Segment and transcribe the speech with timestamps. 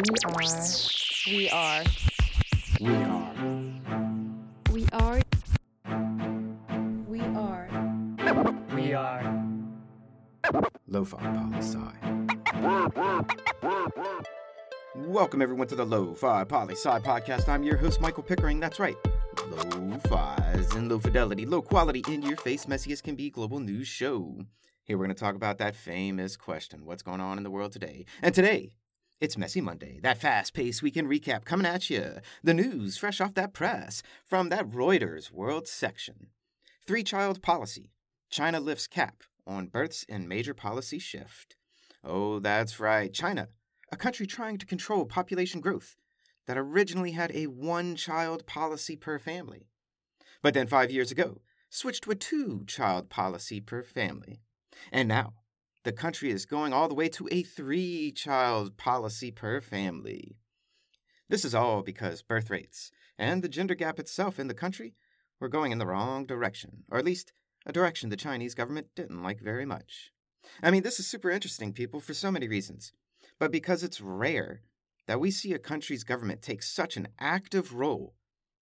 [0.00, 0.32] We are.
[1.30, 1.84] We are.
[4.70, 5.20] We are.
[7.06, 7.68] We are.
[8.74, 9.44] We are.
[10.86, 11.92] Lo-Fi Poli Sci.
[14.94, 17.50] Welcome everyone to the Lo-Fi Poli Sci podcast.
[17.50, 18.58] I'm your host Michael Pickering.
[18.58, 18.96] That's right.
[19.50, 23.88] Lo-Fi's and low fidelity, low quality, in your face, messy as can be global news
[23.88, 24.46] show.
[24.84, 27.72] Here we're going to talk about that famous question what's going on in the world
[27.72, 28.06] today?
[28.22, 28.72] And today,
[29.20, 32.20] it's Messy Monday, that fast paced weekend recap coming at you.
[32.42, 36.28] The news fresh off that press from that Reuters World section.
[36.86, 37.92] Three child policy.
[38.30, 41.56] China lifts cap on births in major policy shift.
[42.02, 43.12] Oh, that's right.
[43.12, 43.48] China,
[43.92, 45.96] a country trying to control population growth
[46.46, 49.66] that originally had a one child policy per family.
[50.40, 54.40] But then five years ago, switched to a two child policy per family.
[54.90, 55.34] And now,
[55.82, 60.36] the country is going all the way to a three child policy per family.
[61.28, 64.94] This is all because birth rates and the gender gap itself in the country
[65.40, 67.32] were going in the wrong direction, or at least
[67.64, 70.10] a direction the Chinese government didn't like very much.
[70.62, 72.92] I mean, this is super interesting, people, for so many reasons,
[73.38, 74.62] but because it's rare
[75.06, 78.14] that we see a country's government take such an active role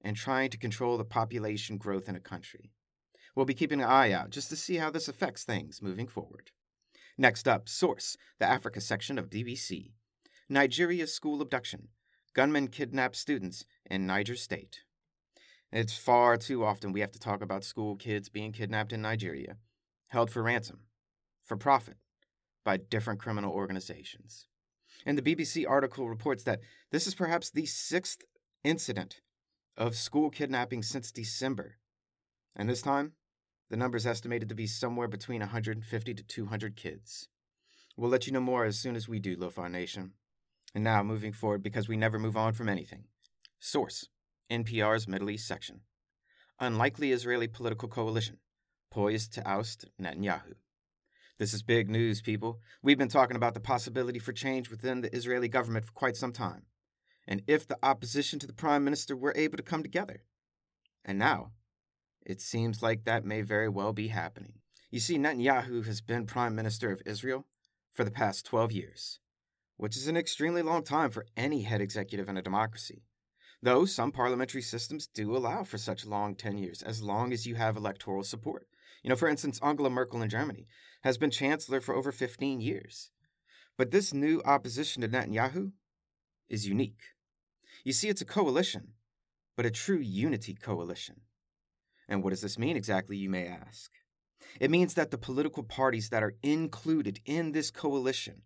[0.00, 2.72] in trying to control the population growth in a country.
[3.34, 6.50] We'll be keeping an eye out just to see how this affects things moving forward.
[7.16, 9.92] Next up, Source, the Africa section of BBC.
[10.48, 11.88] Nigeria's school abduction.
[12.34, 14.80] Gunmen kidnap students in Niger State.
[15.70, 19.58] It's far too often we have to talk about school kids being kidnapped in Nigeria,
[20.08, 20.80] held for ransom,
[21.44, 21.98] for profit,
[22.64, 24.46] by different criminal organizations.
[25.06, 28.22] And the BBC article reports that this is perhaps the sixth
[28.64, 29.20] incident
[29.76, 31.76] of school kidnapping since December.
[32.56, 33.12] And this time,
[33.70, 37.28] the number is estimated to be somewhere between 150 to 200 kids.
[37.96, 40.12] We'll let you know more as soon as we do, Lo-Fi Nation.
[40.74, 43.04] And now, moving forward, because we never move on from anything.
[43.60, 44.08] Source
[44.50, 45.80] NPR's Middle East section.
[46.60, 48.38] Unlikely Israeli political coalition
[48.90, 50.54] poised to oust Netanyahu.
[51.38, 52.60] This is big news, people.
[52.80, 56.32] We've been talking about the possibility for change within the Israeli government for quite some
[56.32, 56.66] time.
[57.26, 60.22] And if the opposition to the prime minister were able to come together.
[61.04, 61.50] And now,
[62.24, 64.54] it seems like that may very well be happening.
[64.90, 67.46] You see, Netanyahu has been prime minister of Israel
[67.92, 69.20] for the past 12 years,
[69.76, 73.02] which is an extremely long time for any head executive in a democracy.
[73.62, 77.76] Though some parliamentary systems do allow for such long tenures as long as you have
[77.76, 78.66] electoral support.
[79.02, 80.66] You know, for instance, Angela Merkel in Germany
[81.02, 83.10] has been chancellor for over 15 years.
[83.76, 85.72] But this new opposition to Netanyahu
[86.48, 87.00] is unique.
[87.84, 88.92] You see, it's a coalition,
[89.56, 91.22] but a true unity coalition.
[92.08, 93.90] And what does this mean exactly, you may ask?
[94.60, 98.42] It means that the political parties that are included in this coalition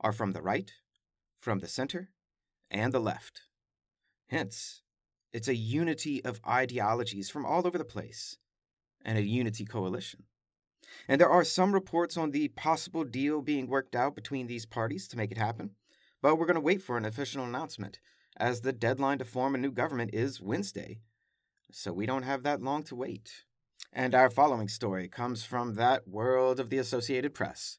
[0.00, 0.72] are from the right,
[1.40, 2.10] from the center,
[2.70, 3.42] and the left.
[4.28, 4.82] Hence,
[5.32, 8.38] it's a unity of ideologies from all over the place,
[9.04, 10.24] and a unity coalition.
[11.08, 15.06] And there are some reports on the possible deal being worked out between these parties
[15.08, 15.72] to make it happen,
[16.22, 18.00] but we're going to wait for an official announcement,
[18.36, 21.00] as the deadline to form a new government is Wednesday,
[21.70, 23.44] so we don't have that long to wait.
[23.92, 27.78] And our following story comes from that world of the Associated Press.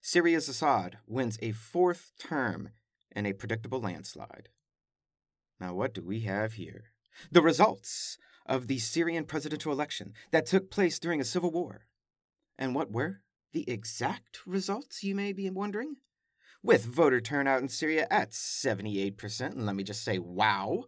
[0.00, 2.70] Syria's Assad wins a fourth term
[3.14, 4.48] in a predictable landslide.
[5.60, 6.92] Now, what do we have here?
[7.30, 11.86] The results of the Syrian presidential election that took place during a civil war.
[12.58, 13.20] And what were
[13.52, 15.96] the exact results, you may be wondering?
[16.62, 20.84] With voter turnout in Syria at 78%, and let me just say, wow,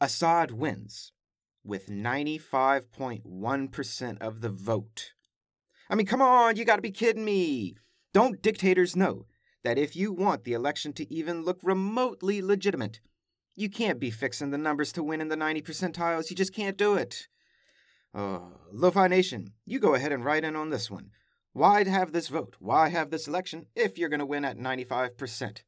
[0.00, 1.12] Assad wins
[1.64, 5.12] with 95.1% of the vote.
[5.88, 7.76] I mean, come on, you gotta be kidding me.
[8.12, 9.26] Don't dictators know
[9.62, 13.00] that if you want the election to even look remotely legitimate,
[13.56, 16.30] you can't be fixing the numbers to win in the 90 percentiles.
[16.30, 17.28] You just can't do it.
[18.12, 21.10] Oh, Lo-Fi Nation, you go ahead and write in on this one.
[21.52, 22.56] Why have this vote?
[22.58, 25.62] Why have this election if you're going to win at 95%?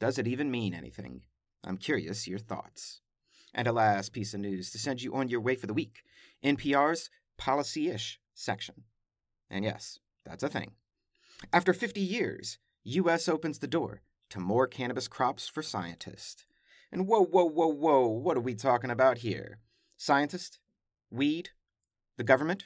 [0.00, 1.22] Does it even mean anything?
[1.64, 3.00] I'm curious your thoughts.
[3.54, 6.02] And a last piece of news to send you on your way for the week
[6.44, 8.84] NPR's Policy Ish section.
[9.50, 10.72] And yes, that's a thing.
[11.52, 13.28] After 50 years, U.S.
[13.28, 16.46] opens the door to more cannabis crops for scientists.
[16.92, 19.58] And whoa, whoa, whoa, whoa, what are we talking about here?
[19.96, 20.58] Scientist?
[21.10, 21.50] Weed?
[22.16, 22.64] The government?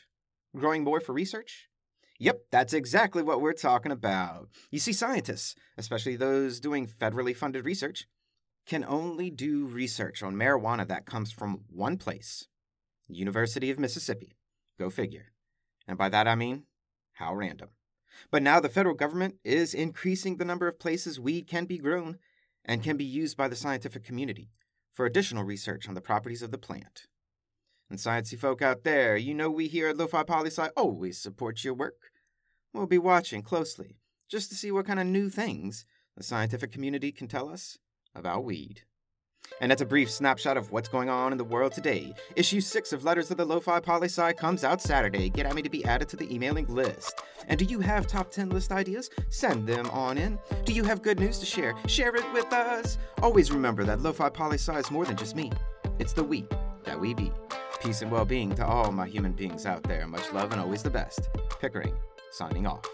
[0.56, 1.68] Growing more for research?
[2.18, 4.48] Yep, that's exactly what we're talking about.
[4.70, 8.06] You see, scientists, especially those doing federally funded research,
[8.66, 12.46] can only do research on marijuana that comes from one place
[13.08, 14.36] University of Mississippi.
[14.78, 15.32] Go figure.
[15.86, 16.64] And by that I mean,
[17.14, 17.70] how random.
[18.30, 22.18] But now the federal government is increasing the number of places weed can be grown,
[22.64, 24.50] and can be used by the scientific community
[24.92, 27.06] for additional research on the properties of the plant.
[27.90, 31.74] And sciencey folk out there, you know we here at Lo-Fi Poli-Sci always support your
[31.74, 32.10] work.
[32.72, 33.98] We'll be watching closely
[34.30, 35.84] just to see what kind of new things
[36.16, 37.78] the scientific community can tell us
[38.14, 38.82] about weed.
[39.60, 42.14] And that's a brief snapshot of what's going on in the world today.
[42.36, 45.28] Issue 6 of Letters of the Lo-Fi Poli-Sci comes out Saturday.
[45.28, 47.20] Get at me to be added to the emailing list.
[47.48, 49.10] And do you have top 10 list ideas?
[49.30, 50.38] Send them on in.
[50.64, 51.74] Do you have good news to share?
[51.86, 52.98] Share it with us.
[53.22, 55.52] Always remember that Lo-Fi Poli-Sci is more than just me.
[55.98, 56.46] It's the we
[56.84, 57.30] that we be.
[57.82, 60.06] Peace and well-being to all my human beings out there.
[60.06, 61.28] Much love and always the best.
[61.60, 61.94] Pickering,
[62.30, 62.84] signing off.